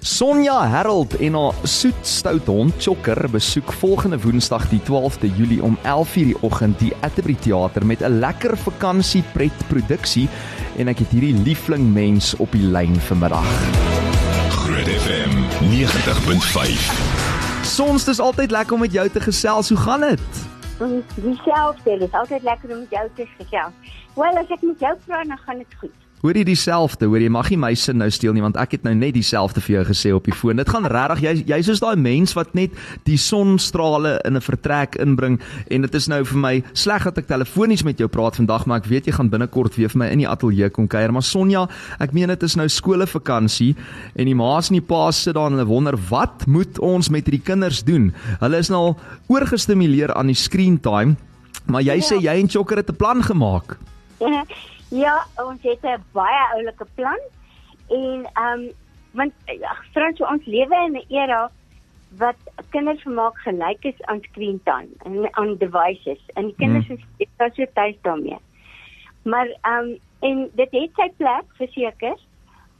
Sonja 0.00 0.66
Harold 0.66 1.16
en 1.16 1.34
haar 1.34 1.54
soet 1.62 2.06
stout 2.06 2.46
hond 2.46 2.74
Chokker 2.82 3.30
besoek 3.30 3.72
volgende 3.72 4.20
Woensdag 4.20 4.68
die 4.70 4.80
12de 4.86 5.30
Julie 5.36 5.62
om 5.62 5.78
11:00 5.82 6.12
die 6.12 6.36
oggend 6.42 6.78
die 6.78 6.92
Atterbury 7.00 7.34
Theater 7.34 7.86
met 7.86 8.00
'n 8.02 8.18
lekker 8.18 8.56
vakansie 8.56 9.24
pret 9.32 9.66
produksie 9.68 10.28
en 10.76 10.88
ek 10.88 10.98
het 10.98 11.08
hierdie 11.08 11.34
liefling 11.34 11.92
mens 11.92 12.36
op 12.36 12.52
die 12.52 12.62
lyn 12.62 13.00
vanmiddag. 13.00 13.48
Groot 14.50 14.88
FM 14.88 15.32
90.5. 15.70 16.92
Sons, 17.62 18.04
dis 18.04 18.20
altyd 18.20 18.50
lekker 18.50 18.74
om 18.74 18.80
met 18.80 18.92
jou 18.92 19.08
te 19.08 19.20
gesels. 19.20 19.68
Hoe 19.68 19.78
gaan 19.78 20.00
dit? 20.00 20.20
Dieselfde, 21.14 21.98
dit 21.98 22.08
is 22.08 22.12
altyd 22.12 22.42
lekker 22.42 22.70
om 22.70 22.78
met 22.78 22.90
jou 22.90 23.08
te 23.14 23.26
gesels. 23.38 23.72
Wel, 24.14 24.36
as 24.36 24.48
ek 24.48 24.62
met 24.62 24.78
jou 24.80 24.96
praat, 25.06 25.26
dan 25.26 25.38
gaan 25.38 25.58
dit 25.58 25.74
goed. 25.78 26.07
Hoor 26.18 26.34
jy 26.34 26.42
dieselfde? 26.48 27.06
Hoor 27.06 27.22
jy 27.22 27.28
mag 27.30 27.46
nie 27.52 27.60
my 27.62 27.70
sin 27.78 28.00
nou 28.02 28.08
steel 28.10 28.34
nie 28.34 28.42
want 28.42 28.56
ek 28.58 28.72
het 28.74 28.86
nou 28.86 28.94
net 28.98 29.14
dieselfde 29.14 29.62
vir 29.62 29.76
jou 29.76 29.82
gesê 29.92 30.10
op 30.16 30.26
die 30.26 30.34
foon. 30.34 30.58
Dit 30.58 30.70
gaan 30.72 30.88
regtig 30.90 31.22
jy 31.22 31.34
jy's 31.52 31.68
soos 31.70 31.82
daai 31.84 31.94
mens 32.00 32.34
wat 32.34 32.56
net 32.58 32.74
die 33.06 33.18
sonstrale 33.22 34.16
in 34.26 34.34
'n 34.34 34.42
vertrek 34.42 34.98
inbring 34.98 35.38
en 35.70 35.86
dit 35.86 35.94
is 35.94 36.08
nou 36.08 36.24
vir 36.24 36.38
my 36.38 36.54
sleg 36.74 37.04
dat 37.04 37.18
ek 37.18 37.28
telefonies 37.28 37.84
met 37.84 37.98
jou 37.98 38.08
praat 38.08 38.34
vandag, 38.34 38.66
maar 38.66 38.78
ek 38.78 38.90
weet 38.90 39.06
jy 39.06 39.12
gaan 39.12 39.30
binnekort 39.30 39.76
weer 39.76 39.88
vir 39.88 39.98
my 39.98 40.08
in 40.10 40.18
die 40.18 40.28
ateljee 40.28 40.70
kom 40.70 40.88
kuier. 40.88 41.12
Maar 41.12 41.22
Sonja, 41.22 41.68
ek 42.00 42.12
meen 42.12 42.28
dit 42.28 42.42
is 42.42 42.56
nou 42.56 42.66
skoolvakansie 42.66 43.76
en 44.16 44.24
die 44.24 44.34
ma's 44.34 44.70
en 44.70 44.74
die 44.74 44.86
pa's 44.86 45.22
sit 45.22 45.34
daar 45.34 45.46
en 45.46 45.52
hulle 45.52 45.66
wonder 45.66 45.96
wat 46.10 46.46
moet 46.46 46.78
ons 46.78 47.10
met 47.10 47.24
hierdie 47.24 47.44
kinders 47.44 47.84
doen? 47.84 48.12
Hulle 48.40 48.58
is 48.58 48.70
nou 48.70 48.78
al 48.78 48.98
oorgestimuleer 49.28 50.14
aan 50.14 50.26
die 50.26 50.34
screen 50.34 50.80
time. 50.80 51.16
Maar 51.66 51.82
jy 51.82 51.94
ja. 52.00 52.02
sê 52.02 52.18
jy 52.20 52.40
en 52.40 52.48
Chokker 52.48 52.76
het 52.76 52.90
'n 52.90 52.96
plan 52.96 53.22
gemaak. 53.22 53.78
Ja, 54.18 54.44
ons 55.44 55.62
het 55.62 55.82
'n 55.84 56.04
baie 56.12 56.44
oulike 56.54 56.86
plan 56.94 57.20
en 57.88 58.24
ehm 58.32 58.60
um, 58.60 58.72
want 59.12 59.32
ag, 59.46 59.84
Frans, 59.92 60.20
ons 60.20 60.44
lewe 60.44 60.76
in 60.86 60.96
'n 60.96 61.04
era 61.08 61.50
wat 62.16 62.36
kinders 62.70 63.02
vermaak 63.02 63.36
gelyk 63.38 63.84
is 63.84 64.02
aan 64.02 64.20
screen 64.22 64.60
time 64.64 64.88
en 65.04 65.34
aan 65.34 65.56
devices 65.56 66.20
en 66.34 66.44
die 66.44 66.54
kinders 66.56 66.86
hmm. 66.86 66.96
is 67.16 67.28
hmm. 67.38 67.50
so 67.54 67.64
tuis 67.72 67.96
daarmee. 68.02 68.38
Maar 69.22 69.46
ehm 69.46 69.88
um, 69.88 69.98
en 70.20 70.50
dit 70.54 70.70
het 70.70 70.90
sy 70.94 71.10
plek 71.16 71.44
verseker, 71.56 72.16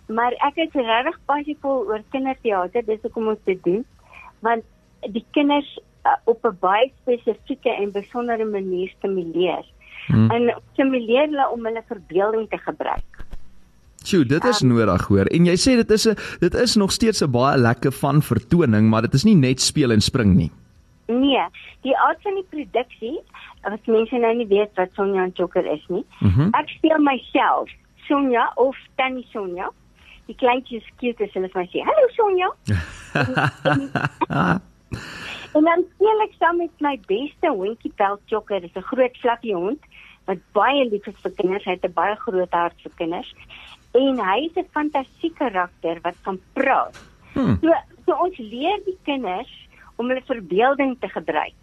maar 0.06 0.32
ek 0.32 0.56
is 0.56 0.72
regtig 0.72 1.18
passievol 1.26 1.86
oor 1.86 2.02
kinderteater, 2.10 2.84
dis 2.84 3.02
hoekom 3.02 3.28
ons 3.28 3.44
dit 3.44 3.62
doen, 3.64 3.84
want 4.40 4.64
die 5.00 5.24
kinders 5.30 5.78
uh, 6.04 6.16
op 6.24 6.44
'n 6.44 6.56
baie 6.60 6.92
spesifieke 7.02 7.70
en 7.70 7.92
besondere 7.92 8.44
manier 8.44 8.88
stimuleer 8.88 9.64
hmm. 10.06 10.30
en 10.30 10.54
stimuleer 10.72 11.28
hulle 11.28 11.48
om 11.52 11.64
hulle 11.64 11.82
verbeelding 11.88 12.48
te 12.50 12.58
gebruik. 12.58 13.26
Sjoe, 14.04 14.24
dit 14.24 14.44
is 14.44 14.62
um, 14.62 14.68
nodig 14.72 15.06
hoor. 15.10 15.28
En 15.34 15.48
jy 15.48 15.56
sê 15.58 15.74
dit 15.76 15.90
is 15.90 16.06
'n 16.08 16.16
dit 16.40 16.54
is 16.54 16.76
nog 16.76 16.92
steeds 16.92 17.22
'n 17.22 17.30
baie 17.30 17.58
lekker 17.58 17.92
van 17.92 18.22
vertoning, 18.22 18.88
maar 18.90 19.02
dit 19.02 19.14
is 19.14 19.24
nie 19.24 19.34
net 19.34 19.60
speel 19.60 19.90
en 19.90 20.00
spring 20.00 20.34
nie. 20.34 20.50
Nee, 21.06 21.44
die 21.82 21.96
aard 21.96 22.22
van 22.22 22.34
die 22.34 22.46
produksie, 22.50 23.20
as 23.62 23.80
mense 23.86 24.16
nou 24.16 24.34
nie 24.34 24.46
weet 24.46 24.70
wat 24.76 24.88
Sonja 24.94 25.22
en 25.22 25.32
Joker 25.34 25.66
is 25.66 25.84
nie. 25.88 26.04
Mm 26.20 26.30
-hmm. 26.30 26.48
Ek 26.52 26.68
speel 26.68 26.98
myself, 26.98 27.70
Sonja 28.06 28.52
of 28.54 28.76
Tannie 28.96 29.26
Sonja. 29.32 29.70
Die 30.26 30.36
kleintjies 30.36 30.84
cute 31.00 31.24
is 31.24 31.32
hulle 31.32 31.48
vir 31.48 31.62
my 31.62 31.68
sê, 31.72 31.84
"Hallo 31.84 32.08
Sonja." 32.16 32.48
en 35.56 35.64
dan 35.64 35.84
speel 35.94 36.20
ek 36.22 36.34
saam 36.38 36.56
met 36.56 36.80
my 36.80 37.00
beste 37.06 37.48
hondjie 37.48 37.92
Pelt 37.96 38.20
Joker, 38.26 38.60
dis 38.60 38.76
'n 38.76 38.82
groot 38.82 39.16
fluffy 39.16 39.52
hond 39.52 39.80
wat 40.28 40.40
baie 40.56 40.84
lief 40.88 41.06
is 41.08 41.20
vir 41.24 41.32
kinders. 41.40 41.64
Hy 41.64 41.76
het 41.76 41.84
'n 41.84 41.92
baie 41.92 42.16
groot 42.16 42.52
hart 42.52 42.76
vir 42.82 42.92
kinders. 42.96 43.30
En 43.94 44.18
hy 44.18 44.38
is 44.48 44.56
'n 44.56 44.68
fantasiese 44.76 45.34
karakter 45.34 46.00
wat 46.02 46.16
kan 46.22 46.38
praat. 46.52 46.96
Hmm. 47.32 47.56
So, 47.60 47.72
so 48.06 48.12
ons 48.12 48.38
leer 48.38 48.78
die 48.84 48.98
kinders 49.04 49.52
om 49.96 50.08
hulle 50.08 50.22
verbeelding 50.26 50.96
te 51.00 51.08
gebruik. 51.08 51.56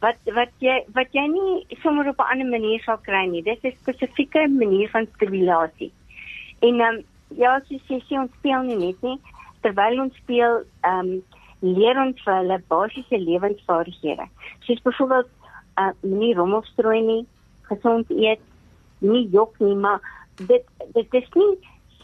Wat 0.00 0.16
wat 0.34 0.52
jy 0.58 0.84
wat 0.94 1.12
jy 1.12 1.26
nie 1.26 1.66
sommer 1.82 2.08
op 2.08 2.18
'n 2.18 2.30
ander 2.32 2.46
manier 2.46 2.80
sal 2.80 2.98
kry 2.98 3.26
nie. 3.26 3.42
Dis 3.42 3.62
'n 3.62 3.76
spesifieke 3.82 4.48
manier 4.48 4.88
van 4.90 5.06
stimulasie. 5.14 5.92
En 6.60 6.80
ehm 6.80 6.94
um, 6.94 7.04
ja, 7.36 7.54
as 7.56 7.68
jy 7.68 8.00
sê 8.08 8.18
ons 8.18 8.32
speel 8.38 8.62
nie 8.62 8.76
net 8.76 9.02
nie, 9.02 9.18
terwyl 9.62 10.00
ons 10.00 10.16
speel 10.16 10.64
ehm 10.82 10.98
um, 10.98 11.22
leer 11.60 11.96
ons 12.00 12.22
vir 12.24 12.34
hulle 12.34 12.58
basiese 12.68 13.18
lewensvaardighede. 13.18 14.26
Soos 14.60 14.82
byvoorbeeld 14.82 15.30
uh 15.76 15.92
nie 16.00 16.34
rommelstrooi 16.34 17.00
nie, 17.02 17.26
gesond 17.70 18.10
eet, 18.10 18.40
nie 18.98 19.28
jok 19.32 19.58
nie, 19.58 19.74
maar 19.74 20.00
dit 20.36 20.64
dit 20.92 21.14
is 21.20 21.28
nie 21.34 21.52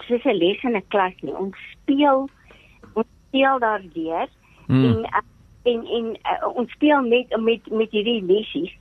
soos 0.06 0.24
'n 0.24 0.36
les 0.36 0.62
in 0.62 0.76
'n 0.76 0.88
klas 0.88 1.16
nie. 1.20 1.34
Ons 1.34 1.56
speel 1.72 2.28
ons 2.94 3.06
speel 3.28 3.58
daar 3.58 3.82
deur 3.94 4.28
mm. 4.66 4.84
en 4.84 5.24
en 5.62 5.86
en 5.86 6.06
uh, 6.32 6.56
ons 6.56 6.70
speel 6.70 7.02
met 7.02 7.36
met 7.40 7.70
met 7.70 7.90
hierdie 7.90 8.22
lessies. 8.22 8.72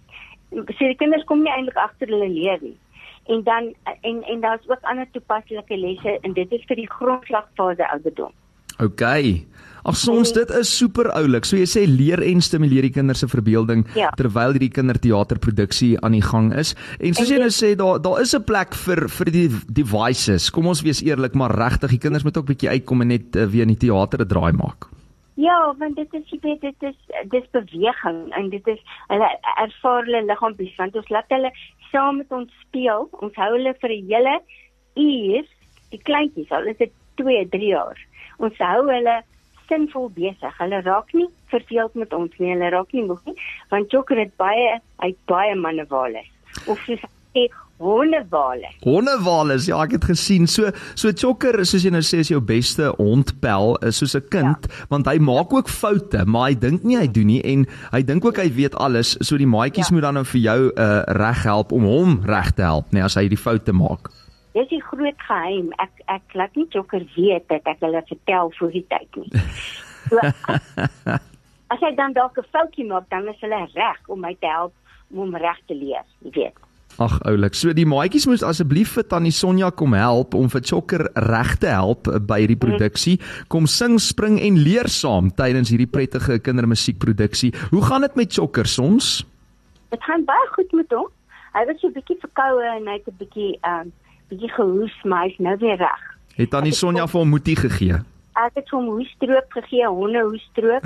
So 0.50 0.86
die 0.86 0.96
kinders 0.96 1.24
kom 1.24 1.44
nie 1.44 1.52
eintlik 1.52 1.78
agter 1.78 2.08
hulle 2.08 2.30
leer 2.30 2.60
nie. 2.62 2.78
En 3.26 3.44
dan 3.44 3.74
en 4.02 4.24
en 4.24 4.40
daar's 4.40 4.70
ook 4.70 4.82
ander 4.82 5.08
toepaslike 5.12 5.78
lesse 5.78 6.18
en 6.22 6.34
dit 6.34 6.52
is 6.52 6.66
vir 6.66 6.76
die 6.76 6.90
grondslagfase 6.90 7.90
ouderdom. 7.90 8.32
OK. 8.80 9.04
Ag 9.84 9.96
soms 9.96 10.34
dit 10.36 10.50
is 10.60 10.78
super 10.78 11.12
oulik. 11.16 11.46
So 11.46 11.58
jy 11.58 11.68
sê 11.70 11.86
leer 11.88 12.22
en 12.26 12.42
stimuleer 12.42 12.88
die 12.88 12.94
kinders 12.96 13.24
se 13.24 13.28
verbeelding 13.32 13.86
ja. 13.96 14.12
terwyl 14.20 14.56
hierdie 14.56 14.72
kinderteaterproduksie 14.76 15.98
aan 16.04 16.18
die 16.18 16.26
gang 16.26 16.52
is. 16.54 16.76
En 17.00 17.14
soos 17.14 17.32
jy 17.32 17.40
nou 17.40 17.52
sê 17.54 17.76
daar 17.80 18.02
daar 18.04 18.22
is 18.22 18.36
'n 18.36 18.44
plek 18.44 18.76
vir 18.76 19.08
vir 19.08 19.32
die 19.32 19.50
devices. 19.68 20.50
Kom 20.50 20.68
ons 20.68 20.82
wees 20.82 21.02
eerlik, 21.02 21.36
maar 21.36 21.56
regtig, 21.56 21.92
die 21.92 22.04
kinders 22.06 22.24
moet 22.24 22.38
ook 22.38 22.52
bietjie 22.52 22.70
uitkom 22.70 23.02
en 23.02 23.08
net 23.08 23.36
uh, 23.36 23.46
weer 23.46 23.64
in 23.64 23.76
die 23.76 23.88
teater 23.88 24.20
'n 24.22 24.28
draai 24.28 24.54
maak. 24.54 24.90
Ja, 25.40 25.74
want 25.78 25.96
dit 25.96 26.14
is 26.14 26.28
jy 26.28 26.40
weet 26.42 26.62
dit 26.62 26.84
is 26.84 26.98
dis 27.32 27.46
beweging 27.52 28.34
en 28.36 28.50
dit 28.50 28.66
is 28.68 28.80
hulle 29.08 29.30
ervaar 29.56 30.04
hulle 30.04 30.26
liggaampies 30.28 30.76
want 30.76 30.98
ons 31.00 31.10
laat 31.10 31.32
hulle 31.32 31.52
saam 31.92 32.18
met 32.18 32.32
ons 32.32 32.52
speel. 32.66 33.08
Ons 33.24 33.36
hou 33.36 33.52
hulle 33.56 33.74
vir 33.82 33.94
'n 33.96 34.10
hele 34.12 34.36
uur, 35.00 35.46
die 35.94 36.02
kleintjies, 36.10 36.52
al 36.52 36.68
is 36.68 36.78
dit 36.78 36.92
2, 37.16 37.48
3 37.56 37.70
jaar. 37.72 37.98
Ons 38.38 38.58
hou 38.58 38.82
hulle 38.90 39.16
sinvol 39.70 40.10
besig. 40.16 40.58
Hulle 40.60 40.82
raak 40.86 41.14
nie 41.14 41.30
verveeld 41.54 41.96
met 41.96 42.14
ons 42.14 42.36
nie. 42.42 42.52
Hulle 42.54 42.74
raak 42.76 42.94
nie 42.94 43.06
moeg 43.08 43.24
nie, 43.30 43.38
want 43.72 43.94
Joker 43.94 44.20
het 44.20 44.36
baie 44.42 44.80
hy 45.04 45.14
baie 45.32 45.56
mannewale. 45.56 46.26
Of 46.68 46.82
soos 46.86 47.06
hy 47.38 47.48
hondewale. 47.80 48.68
Hondewale, 48.84 49.56
ja, 49.64 49.80
ek 49.86 49.96
het 49.98 50.08
gesien. 50.12 50.48
So 50.52 50.74
so 51.00 51.12
Joker, 51.16 51.62
soos 51.66 51.86
jy 51.86 51.94
nou 51.94 52.04
sê, 52.04 52.22
is 52.26 52.32
jou 52.32 52.42
beste 52.44 52.92
hondpel, 52.98 53.78
is 53.88 54.02
soos 54.02 54.16
'n 54.16 54.28
kind, 54.30 54.68
ja. 54.68 54.86
want 54.90 55.08
hy 55.08 55.18
maak 55.20 55.54
ook 55.54 55.70
foute, 55.70 56.26
maar 56.26 56.50
hy 56.50 56.60
dink 56.60 56.84
nie 56.84 56.98
hy 56.98 57.08
doen 57.08 57.28
nie 57.28 57.42
en 57.42 57.66
hy 57.92 58.02
dink 58.04 58.26
ook 58.26 58.38
hy 58.38 58.50
weet 58.52 58.76
alles. 58.76 59.16
So 59.22 59.38
die 59.38 59.48
maatjies 59.48 59.90
ja. 59.90 59.96
moet 59.96 60.04
dan 60.04 60.14
nou 60.20 60.26
vir 60.26 60.42
jou 60.42 60.60
uh 60.76 61.04
reg 61.08 61.44
help 61.44 61.72
om 61.72 61.84
hom 61.84 62.22
reg 62.26 62.52
te 62.52 62.62
help, 62.62 62.92
nee, 62.92 63.04
as 63.04 63.16
hy 63.16 63.28
die 63.28 63.40
foute 63.40 63.72
maak. 63.72 64.12
Dis 64.54 64.68
die 64.70 64.84
groot 65.00 65.28
geheim. 65.28 65.72
Ek 65.80 66.04
ek 66.12 66.38
laat 66.38 66.56
nie 66.60 66.68
jokker 66.76 67.06
weet 67.16 67.48
dat 67.50 67.68
ek 67.72 67.84
hulle 67.86 68.04
vertel 68.12 68.54
voor 68.60 68.72
die 68.76 68.86
tyd 68.92 69.20
nie. 69.24 69.44
So, 70.10 70.20
as 71.74 71.82
ek 71.86 71.96
dan 71.98 72.14
dalk 72.18 72.38
'n 72.38 72.52
foutjie 72.52 72.88
maak, 72.88 73.10
dan 73.10 73.28
is 73.32 73.40
hulle 73.42 73.68
reg 73.74 74.02
om 74.08 74.20
my 74.20 74.36
te 74.40 74.48
help 74.48 74.74
om 75.10 75.26
hom 75.26 75.36
reg 75.42 75.58
te 75.68 75.74
leer, 75.74 76.06
jy 76.22 76.32
weet. 76.36 76.58
Ag 77.00 77.16
oulik. 77.30 77.56
So 77.56 77.72
die 77.74 77.88
maatjies 77.88 78.26
moet 78.28 78.44
asseblief 78.44 78.92
vir 78.98 79.06
Tannie 79.08 79.32
Sonja 79.32 79.70
kom 79.72 79.94
help 79.96 80.36
om 80.36 80.50
vir 80.52 80.64
Chokker 80.66 81.06
reg 81.30 81.54
te 81.62 81.70
help 81.72 82.10
by 82.28 82.42
hierdie 82.44 82.60
produksie. 82.60 83.16
Kom 83.48 83.70
sing, 83.72 83.96
spring 84.04 84.36
en 84.44 84.60
leer 84.60 84.90
saam 84.92 85.30
tydens 85.32 85.72
hierdie 85.72 85.88
prettige 85.88 86.40
kindermusiekproduksie. 86.44 87.54
Hoe 87.72 87.84
gaan 87.88 88.04
dit 88.04 88.20
met 88.20 88.34
Chokker 88.36 88.68
soms? 88.68 89.24
Dit 89.94 90.04
gaan 90.04 90.28
baie 90.28 90.52
goed 90.58 90.76
met 90.76 90.92
hom. 90.92 91.08
Hy 91.56 91.66
was 91.66 91.80
so 91.80 91.88
'n 91.88 91.96
bietjie 91.96 92.20
verkoue 92.20 92.68
en 92.68 92.88
hy 92.88 93.00
het 93.00 93.08
'n 93.08 93.18
bietjie 93.18 93.58
ehm 93.64 93.88
um, 93.88 93.94
bietjie 94.30 94.52
gehoes, 94.54 94.96
maar 95.04 95.28
hy's 95.28 95.38
nou 95.38 95.58
weer 95.62 95.78
reg. 95.82 96.08
Het 96.40 96.50
tannie 96.54 96.74
Sonja 96.76 97.08
vir 97.10 97.20
hom 97.20 97.32
moetie 97.34 97.58
gegee? 97.60 98.00
Ek 98.40 98.56
het 98.56 98.70
hom 98.72 98.88
hoestroop 98.94 99.56
gegee, 99.58 99.88
honde 99.88 100.22
hoestroop. 100.24 100.86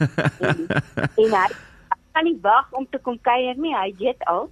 en, 0.46 0.64
en 0.68 1.36
hy 1.36 1.46
kan 2.12 2.26
nie 2.26 2.36
wag 2.44 2.72
om 2.76 2.86
te 2.90 3.00
kom 3.04 3.16
kuier 3.24 3.56
nie, 3.56 3.72
hy 3.76 3.92
weet 4.02 4.26
al. 4.32 4.50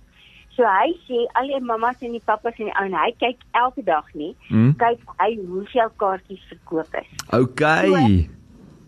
So 0.57 0.67
hy 0.67 0.91
sê 1.07 1.21
al 1.39 1.53
die 1.53 1.61
mammas 1.63 2.01
en 2.03 2.17
die 2.17 2.25
pappas 2.27 2.57
en 2.59 2.67
die 2.67 2.75
ou 2.75 2.87
en 2.89 2.97
hy 2.99 3.13
kyk 3.21 3.45
elke 3.61 3.85
dag 3.87 4.09
nie. 4.19 4.33
Hmm? 4.49 4.73
Kyk 4.81 5.05
hy 5.21 5.31
hoeveel 5.39 5.93
kaartjies 6.03 6.49
verkoop 6.51 6.99
is. 6.99 7.13
OK. 7.37 7.63
So, 7.63 8.01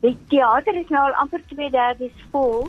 die 0.02 0.16
teater 0.32 0.80
is 0.80 0.90
nou 0.90 1.04
al 1.06 1.14
amper 1.22 1.44
2/3 1.52 2.10
vol. 2.32 2.66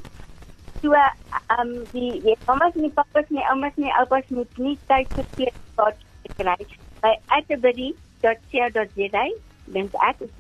So 0.84 0.94
ehm 0.98 1.58
um, 1.58 1.74
die 1.96 2.20
die 2.22 2.38
mammas 2.46 2.78
en 2.78 2.90
die 2.90 2.94
pappas 3.00 3.26
en 3.30 3.40
die 3.40 3.50
oumas 3.50 3.74
en 3.78 3.88
die 3.88 3.98
oupas 4.04 4.30
moet 4.38 4.64
nie 4.68 4.78
tyd 4.92 5.18
verspeel 5.18 5.54
kaartjies 5.80 6.11
kry 6.42 6.58
by 7.02 7.14
atterbury.co.za 7.38 9.26
dink 9.72 9.96
ek 10.10 10.26
is 10.28 10.32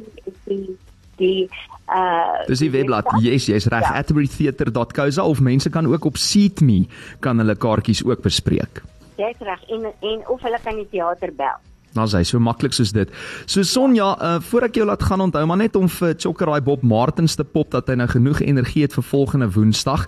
die 0.45 0.77
die 1.21 1.49
uh 1.91 2.41
Dis 2.47 2.63
die 2.63 2.71
webblad. 2.73 3.09
Yes, 3.21 3.47
jy's 3.51 3.67
reg. 3.71 3.85
Ja. 3.85 3.97
atterburytheater.co.za 4.01 5.23
of 5.23 5.41
mense 5.43 5.69
kan 5.69 5.87
ook 5.89 6.05
op 6.09 6.17
Seatme 6.17 6.85
kan 7.19 7.37
hulle 7.41 7.55
kaartjies 7.55 8.03
ook 8.07 8.23
bespreek. 8.25 8.81
Jy's 9.21 9.43
reg 9.45 9.67
en 9.69 9.91
en 9.91 10.23
of 10.27 10.41
hulle 10.41 10.59
kan 10.63 10.79
die 10.81 10.87
teater 10.93 11.33
bel. 11.35 11.59
Nou 11.97 12.05
sê 12.07 12.21
so 12.23 12.39
maklik 12.39 12.71
soos 12.71 12.93
dit. 12.95 13.09
So 13.51 13.65
Sonja, 13.67 14.13
uh, 14.15 14.37
voor 14.47 14.67
ek 14.69 14.77
jou 14.79 14.85
laat 14.87 15.01
gaan 15.03 15.25
onthou 15.25 15.43
maar 15.49 15.59
net 15.59 15.75
om 15.75 15.89
vir 15.91 16.13
Chokker 16.15 16.47
daai 16.47 16.63
Bob 16.63 16.85
Martins 16.87 17.35
te 17.35 17.43
pop 17.43 17.73
dat 17.73 17.89
hy 17.91 17.97
nou 17.99 18.07
genoeg 18.07 18.39
energie 18.45 18.85
het 18.85 18.95
vir 18.95 19.03
volgende 19.03 19.49
Woensdag. 19.51 20.05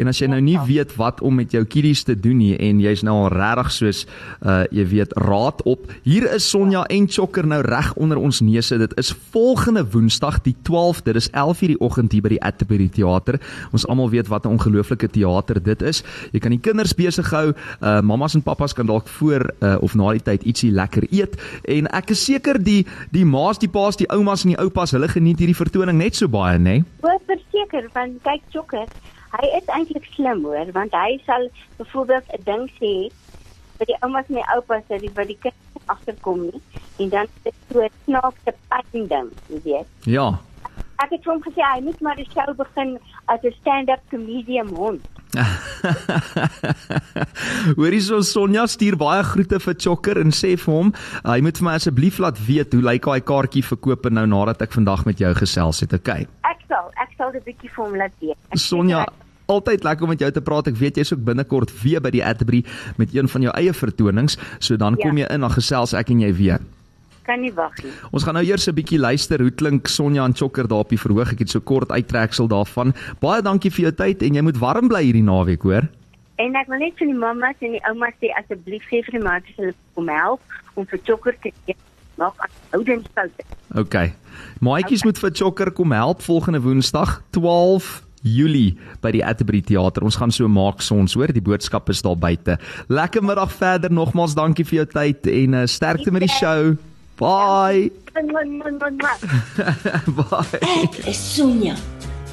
En 0.00 0.08
as 0.08 0.22
jy 0.22 0.30
nou 0.32 0.40
nie 0.40 0.56
weet 0.64 0.94
wat 0.96 1.20
om 1.20 1.36
met 1.36 1.52
jou 1.52 1.60
kiddies 1.68 2.06
te 2.08 2.16
doen 2.16 2.38
nie 2.40 2.54
en 2.56 2.80
jy's 2.80 3.04
nou 3.04 3.18
al 3.26 3.28
regtig 3.34 3.72
soos 3.76 4.04
uh 4.40 4.64
jy 4.72 4.86
weet 4.88 5.12
raad 5.20 5.60
op. 5.68 5.84
Hier 6.08 6.24
is 6.32 6.46
Sonja 6.48 6.86
en 6.92 7.04
Chokker 7.08 7.46
nou 7.46 7.60
reg 7.64 7.92
onder 8.00 8.18
ons 8.18 8.40
neuse. 8.40 8.78
Dit 8.80 8.96
is 8.98 9.12
volgende 9.34 9.84
Woensdag 9.92 10.40
die 10.46 10.56
12de. 10.64 11.12
Dit 11.12 11.20
is 11.20 11.28
11:00 11.30 11.74
die 11.74 11.80
oggend 11.84 12.16
hier 12.16 12.24
by 12.24 12.32
die 12.32 12.42
Atterbury 12.42 12.88
Theater. 12.88 13.38
Ons 13.76 13.86
almal 13.86 14.10
weet 14.10 14.32
wat 14.32 14.46
'n 14.46 14.56
ongelooflike 14.56 15.12
teater 15.12 15.62
dit 15.62 15.82
is. 15.82 16.02
Jy 16.32 16.40
kan 16.40 16.50
die 16.50 16.60
kinders 16.60 16.94
besig 16.94 17.30
hou. 17.30 17.52
Uh 17.82 18.00
mammas 18.00 18.34
en 18.34 18.42
pappas 18.42 18.72
kan 18.72 18.86
dalk 18.86 19.08
voor 19.08 19.52
uh 19.60 19.76
of 19.80 19.94
na 19.94 20.12
die 20.12 20.22
tyd 20.22 20.42
ietsie 20.42 20.72
lekker 20.72 21.04
eet 21.10 21.25
weet 21.26 21.68
en 21.76 21.88
ek 21.94 22.10
is 22.14 22.24
seker 22.24 22.58
die 22.62 22.86
die 23.14 23.24
ma's, 23.24 23.58
die 23.58 23.70
pa's, 23.70 23.96
die 23.96 24.08
oumas 24.12 24.44
en 24.44 24.54
die 24.54 24.60
oupas, 24.62 24.94
hulle 24.96 25.08
geniet 25.10 25.40
hierdie 25.42 25.56
vertoning 25.56 25.98
net 25.98 26.16
so 26.16 26.28
baie, 26.28 26.58
nê? 26.58 26.80
Nee? 26.80 27.18
Verseker, 27.26 27.88
want 27.94 28.18
kyk 28.24 28.42
Jokker, 28.54 28.88
hy 29.36 29.52
is 29.58 29.70
eintlik 29.74 30.06
slim 30.14 30.44
hoor, 30.46 30.70
want 30.76 30.94
hy 30.94 31.18
sal 31.26 31.48
byvoorbeeld 31.78 32.26
'n 32.38 32.44
ding 32.44 32.66
sê 32.80 32.92
vir 33.78 33.86
die 33.86 33.98
oumas 34.02 34.28
en 34.28 34.40
die 34.40 34.50
oupas 34.54 34.84
dat 34.88 35.00
die 35.00 35.12
wat 35.14 35.28
die 35.28 35.38
kind 35.40 35.54
agterkom 35.86 36.46
nie 36.48 36.60
en 36.98 37.08
dan 37.12 37.24
is 37.24 37.42
dit 37.44 37.54
so 37.72 37.82
'n 37.82 37.90
snaakse 38.04 38.52
pyn 38.70 39.08
ding, 39.08 39.30
jy 39.48 39.60
weet. 39.64 39.88
Ja. 40.04 40.38
Ek 40.96 41.10
het 41.10 41.24
hom 41.24 41.42
gesê 41.42 41.60
hy 41.60 41.80
moet 41.80 42.00
maar 42.00 42.16
die 42.16 42.28
show 42.32 42.54
begin 42.56 42.98
as 43.26 43.40
'n 43.42 43.54
stand-up 43.60 44.00
comedian 44.10 44.68
hond. 44.68 45.04
Hoorie 47.78 48.00
so 48.00 48.22
Sonja 48.24 48.66
stuur 48.70 48.96
baie 49.00 49.22
groete 49.26 49.60
vir 49.62 49.74
Chokker 49.74 50.20
en 50.22 50.32
sê 50.34 50.54
vir 50.60 50.72
hom, 50.72 50.92
hy 51.26 51.38
moet 51.44 51.60
vir 51.60 51.68
my 51.68 51.76
asseblief 51.80 52.20
laat 52.22 52.40
weet 52.48 52.74
hoe 52.76 52.84
lyk 52.84 53.06
daai 53.06 53.22
kaartjie 53.26 53.64
verkoop 53.66 54.08
nou 54.10 54.26
nadat 54.30 54.64
ek 54.66 54.76
vandag 54.76 55.04
met 55.08 55.20
jou 55.20 55.32
gesels 55.38 55.82
het, 55.84 55.94
okay? 55.96 56.26
Ek 56.48 56.64
sal, 56.70 56.90
ek 57.02 57.14
sal 57.18 57.34
'n 57.34 57.44
bietjie 57.44 57.70
vir 57.70 57.84
hom 57.84 57.96
laat 57.96 58.14
weet. 58.20 58.38
Sonja 58.54 59.06
Altyd 59.46 59.84
lekker 59.86 60.02
om 60.02 60.10
met 60.10 60.18
jou 60.18 60.30
te 60.34 60.42
praat. 60.42 60.66
Ek 60.66 60.74
weet 60.74 60.96
jy's 60.98 61.12
ook 61.14 61.22
binnekort 61.22 61.70
weer 61.82 62.02
by 62.02 62.10
die 62.10 62.24
Atterbury 62.24 62.64
met 62.98 63.14
een 63.14 63.28
van 63.30 63.42
jou 63.46 63.52
eie 63.54 63.72
vertonings, 63.72 64.34
so 64.58 64.76
dan 64.76 64.98
kom 64.98 65.16
ja. 65.16 65.22
jy 65.22 65.36
in 65.36 65.46
en 65.46 65.54
gesels 65.54 65.94
ek 65.94 66.10
en 66.10 66.20
jy 66.20 66.32
weer 66.34 66.58
kan 67.26 67.42
nie 67.42 67.52
wag 67.54 67.74
nie. 67.82 67.92
Ons 68.14 68.24
gaan 68.26 68.38
nou 68.38 68.44
eers 68.46 68.68
'n 68.68 68.74
bietjie 68.74 68.98
luister 68.98 69.42
hoe 69.42 69.50
klink 69.50 69.88
Sonja 69.88 70.24
en 70.24 70.34
Chokker 70.34 70.68
daar 70.68 70.84
op 70.84 70.88
die 70.88 71.00
verhoog. 71.00 71.32
Ek 71.32 71.38
het 71.38 71.50
so 71.50 71.60
kort 71.60 71.90
uittreksel 71.90 72.48
daarvan. 72.48 72.94
Baie 73.20 73.42
dankie 73.42 73.70
vir 73.70 73.90
jou 73.90 73.92
tyd 73.92 74.22
en 74.22 74.34
jy 74.34 74.42
moet 74.42 74.58
warm 74.58 74.88
bly 74.88 75.02
hierdie 75.02 75.26
naweek, 75.26 75.62
hoor. 75.62 75.88
En 76.36 76.54
ek 76.54 76.68
wil 76.68 76.78
net 76.78 76.96
vir 76.98 77.06
die 77.06 77.18
mammas 77.18 77.56
en 77.60 77.72
die 77.72 77.84
oumas 77.88 78.14
sê 78.20 78.28
asseblief 78.36 78.84
gee 78.90 79.02
vir 79.02 79.18
die 79.18 79.24
maatjies 79.24 79.56
hulle 79.56 79.74
kom 79.94 80.08
help 80.08 80.40
om 80.74 80.86
vir 80.86 81.00
Chokker 81.04 81.36
te 81.42 81.52
gee. 81.64 81.76
Nog 82.16 82.34
oudensfoute. 82.70 83.44
OK. 83.76 83.96
Maatjies 84.60 85.00
okay. 85.00 85.08
moet 85.08 85.18
vir 85.18 85.30
Chokker 85.30 85.70
kom 85.72 85.92
help 85.92 86.22
volgende 86.22 86.60
Woensdag 86.60 87.22
12 87.30 88.06
Julie 88.26 88.76
by 89.00 89.12
die 89.14 89.24
Atterbury 89.24 89.62
Theater. 89.64 90.04
Ons 90.06 90.18
gaan 90.20 90.32
so 90.34 90.48
maak 90.50 90.82
sons, 90.84 91.14
hoor, 91.16 91.32
die 91.32 91.44
boodskap 91.44 91.90
is 91.92 92.02
daar 92.04 92.18
buite. 92.18 92.58
Lekker 92.88 93.24
middag 93.24 93.52
verder. 93.54 93.92
Nogmaals 93.92 94.36
dankie 94.36 94.66
vir 94.66 94.82
jou 94.82 94.86
tyd 94.96 95.30
en 95.30 95.60
uh, 95.62 95.64
sterkte 95.70 96.12
met 96.14 96.26
die 96.26 96.32
show. 96.32 96.74
Bye. 97.16 97.90
Bye. 100.16 100.58
Ek 100.60 100.98
is 101.08 101.16
Sonja. 101.16 101.76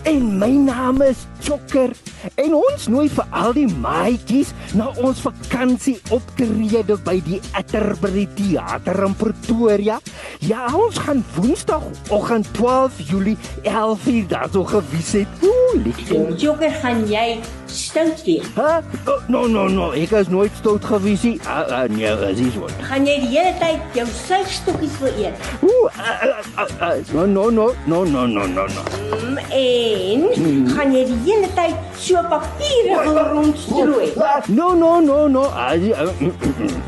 En 0.04 0.26
my 0.36 0.50
naam 0.52 1.00
is 1.02 1.22
Chokker 1.40 1.94
en 2.36 2.56
ons 2.58 2.88
nooi 2.92 3.06
vir 3.12 3.30
al 3.32 3.56
die 3.56 3.70
maatjies 3.80 4.52
na 4.76 4.90
ons 5.00 5.22
vakansie 5.24 5.96
optrede 6.12 6.98
by 7.08 7.16
die 7.24 7.40
Atterbury 7.56 8.26
Theater 8.36 9.06
in 9.08 9.16
Pretoria. 9.16 10.02
Ja, 10.44 10.68
ons 10.76 11.00
gaan 11.06 11.24
Woensdagoggend 11.38 12.52
12 12.60 13.00
Julie 13.08 13.38
11:00 13.64 14.28
daar 14.28 14.52
so 14.52 14.68
gewys 14.68 15.16
het. 15.22 15.28
Ooh, 15.48 15.63
liedjie. 15.82 16.36
Joker, 16.38 16.72
gaan 16.82 17.04
jy 17.10 17.40
stout 17.66 18.24
wees? 18.26 18.46
Hæ? 18.56 18.82
Oh, 19.08 19.20
no 19.28 19.48
no 19.48 19.68
no, 19.68 19.90
ek 19.98 20.12
is 20.20 20.30
nooit 20.30 20.52
stout 20.60 20.86
gewees 20.86 21.24
nie. 21.26 21.40
Ah, 21.48 21.66
ah 21.70 21.84
nee, 21.90 22.10
as 22.10 22.40
is 22.40 22.58
wat. 22.62 22.74
Gaan 22.90 23.08
jy 23.08 23.18
die 23.24 23.32
hele 23.34 23.54
tyd 23.62 23.98
jou 23.98 24.06
suikstokkies 24.20 25.00
wil 25.02 25.20
eet? 25.24 25.50
Ooh, 25.66 25.90
ah, 25.98 26.24
ah, 26.56 26.74
ah, 26.90 26.96
no 27.14 27.26
no 27.26 27.50
no 27.50 27.72
no 27.86 28.04
no 28.06 28.26
no 28.30 28.46
no. 28.48 28.86
Mm, 29.24 29.38
en 29.50 30.26
mm. 30.38 30.72
gaan 30.76 30.96
jy 30.96 31.04
die 31.12 31.20
hele 31.28 31.52
tyd 31.58 32.00
so 32.00 32.24
papiere 32.32 32.98
oh, 33.00 33.12
oh, 33.12 33.28
rondstrooi? 33.34 34.10
No 34.54 34.74
no 34.78 34.98
no 35.02 35.28
no. 35.28 35.48
Ah, 35.52 35.74
ah, 35.74 36.10
mm, 36.20 36.34
mm, 36.54 36.82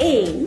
en 0.00 0.44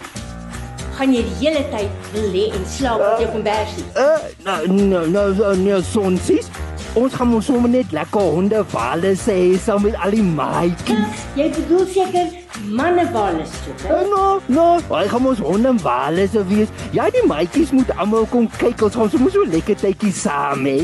gaan 0.97 1.13
jy 1.13 1.24
die 1.25 1.38
hele 1.41 1.63
tyd 1.74 2.12
lê 2.33 2.50
en 2.53 2.68
slaap 2.69 3.01
op 3.01 3.24
jou 3.24 3.31
kombersie? 3.33 3.86
Uh, 3.97 4.29
nou 4.45 4.59
nou 4.69 5.07
nou 5.09 5.56
nou 5.63 5.81
sonsies. 5.89 6.51
Ons 6.93 7.13
gaan 7.17 7.25
mos 7.31 7.47
sommer 7.49 7.71
net 7.73 7.89
lekker 7.89 8.21
honde 8.35 8.59
wale 8.69 9.15
sê 9.17 9.35
saam 9.57 9.81
met 9.81 9.95
al 10.05 10.13
die 10.13 10.21
maatjies. 10.21 11.23
Jy 11.33 11.47
bedoel 11.55 11.87
seker 11.89 12.27
manne 12.69 13.07
wale 13.15 13.47
so. 13.49 13.73
Uh, 13.89 14.03
no, 14.11 14.19
no, 14.53 14.65
hy 14.91 15.07
gaan 15.09 15.25
ons 15.31 15.41
honde 15.41 15.71
wale 15.81 16.27
se 16.29 16.43
wees. 16.51 16.69
Ja, 16.93 17.07
die 17.15 17.23
maatjies 17.25 17.73
moet 17.73 17.89
almal 17.97 18.27
kom 18.29 18.45
kyk. 18.59 18.83
Ons 18.85 18.99
gaan 18.99 19.09
sommer 19.09 19.33
so 19.33 19.41
lekker 19.55 19.79
tydjie 19.81 20.13
saam 20.19 20.69
hê. 20.69 20.83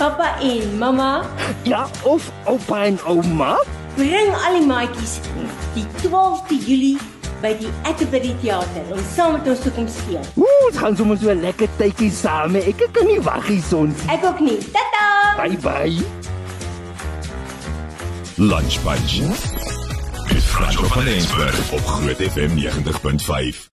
Papa 0.00 0.32
en 0.42 0.74
mamma? 0.82 1.12
Ja, 1.70 1.84
of 2.02 2.26
oupa 2.50 2.82
en 2.88 2.98
ouma? 3.06 3.52
Bring 3.94 4.34
al 4.34 4.58
die 4.58 4.66
maatjies 4.66 5.20
die 5.76 5.86
12de 6.02 6.58
Julie 6.66 6.98
by 7.38 7.54
die 7.62 7.70
Atterbury 7.86 8.34
Theater 8.42 8.90
om 8.90 9.06
saam 9.14 9.38
met 9.38 9.46
ons 9.54 9.62
te 9.62 9.70
kom 9.78 9.86
speel. 9.86 10.26
Ooh, 10.34 10.60
ons 10.66 10.82
gaan 10.82 10.98
sommer 10.98 11.22
so 11.22 11.30
'n 11.30 11.46
lekker 11.46 11.70
tydjie 11.78 12.10
saam 12.10 12.58
hê. 12.58 12.66
Ek 12.74 12.88
kan 12.90 13.06
nie 13.06 13.22
wag 13.22 13.46
hier 13.46 13.62
son. 13.62 13.94
Ek 14.10 14.26
ook 14.26 14.42
nie. 14.42 14.58
Tata. 14.74 14.97
Bye 15.38 15.56
bye. 15.62 15.94
Lunch 18.38 18.80
Bunch. 18.82 19.20
Dis 20.28 20.44
Frans 20.44 20.76
van 20.76 21.02
Rensburg 21.02 21.72
op 21.72 21.86
Groot 21.86 22.16
FM 22.16 22.58
90.5. 22.58 23.66